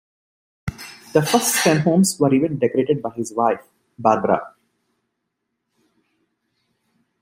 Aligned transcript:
The 1.13 1.21
first 1.21 1.57
ten 1.63 1.81
homes 1.81 2.19
were 2.19 2.33
even 2.33 2.57
decorated 2.57 3.03
by 3.03 3.11
his 3.11 3.31
wife, 3.35 3.61
Barbara. 3.99 4.55